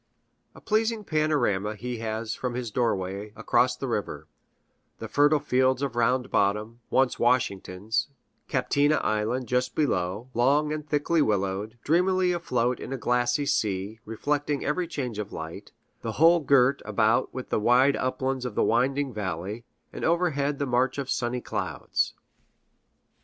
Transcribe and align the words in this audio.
A 0.55 0.61
pleasing 0.61 1.03
panorama 1.03 1.75
he 1.75 1.99
has 1.99 2.33
from 2.33 2.55
his 2.55 2.71
doorway 2.71 3.33
across 3.35 3.77
the 3.77 3.87
river, 3.87 4.27
the 4.97 5.07
fertile 5.07 5.37
fields 5.39 5.83
of 5.83 5.95
Round 5.95 6.31
Bottom, 6.31 6.79
once 6.89 7.19
Washington's; 7.19 8.07
Captina 8.49 8.95
Island, 9.03 9.47
just 9.47 9.75
below, 9.75 10.31
long 10.33 10.73
and 10.73 10.89
thickly 10.89 11.21
willowed, 11.21 11.77
dreamily 11.83 12.31
afloat 12.31 12.79
in 12.79 12.91
a 12.91 12.97
glassy 12.97 13.45
sea, 13.45 13.99
reflecting 14.03 14.65
every 14.65 14.87
change 14.87 15.19
of 15.19 15.31
light; 15.31 15.71
the 16.01 16.13
whole 16.13 16.39
girt 16.39 16.81
about 16.83 17.31
with 17.31 17.49
the 17.49 17.59
wide 17.59 17.95
uplands 17.95 18.43
of 18.43 18.55
the 18.55 18.63
winding 18.63 19.13
valley, 19.13 19.65
and 19.93 20.03
overhead 20.03 20.57
the 20.57 20.65
march 20.65 20.97
of 20.97 21.11
sunny 21.11 21.41
clouds. 21.41 22.15